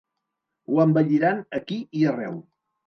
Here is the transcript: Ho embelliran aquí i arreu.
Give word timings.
Ho 0.71 0.81
embelliran 0.87 1.47
aquí 1.61 1.81
i 2.03 2.11
arreu. 2.15 2.39